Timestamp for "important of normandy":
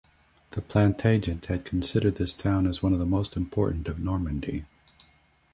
3.37-4.65